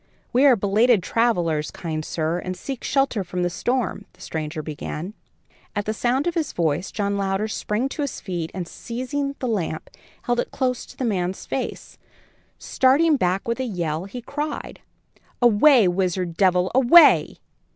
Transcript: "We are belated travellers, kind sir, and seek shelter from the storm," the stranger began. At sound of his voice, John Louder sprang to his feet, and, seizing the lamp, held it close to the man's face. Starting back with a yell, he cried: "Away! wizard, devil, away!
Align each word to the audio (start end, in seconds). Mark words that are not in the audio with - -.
"We 0.33 0.45
are 0.47 0.55
belated 0.55 1.03
travellers, 1.03 1.69
kind 1.69 2.03
sir, 2.03 2.39
and 2.39 2.57
seek 2.57 2.83
shelter 2.83 3.23
from 3.23 3.43
the 3.43 3.51
storm," 3.51 4.05
the 4.13 4.21
stranger 4.21 4.63
began. 4.63 5.13
At 5.75 5.95
sound 5.95 6.25
of 6.25 6.33
his 6.33 6.53
voice, 6.53 6.91
John 6.91 7.17
Louder 7.17 7.47
sprang 7.47 7.87
to 7.89 8.01
his 8.01 8.19
feet, 8.19 8.49
and, 8.55 8.67
seizing 8.67 9.35
the 9.37 9.47
lamp, 9.47 9.91
held 10.23 10.39
it 10.39 10.49
close 10.49 10.87
to 10.87 10.97
the 10.97 11.05
man's 11.05 11.45
face. 11.45 11.99
Starting 12.57 13.15
back 13.15 13.47
with 13.47 13.59
a 13.59 13.63
yell, 13.65 14.05
he 14.05 14.23
cried: 14.23 14.81
"Away! 15.39 15.87
wizard, 15.87 16.35
devil, 16.35 16.71
away! 16.73 17.37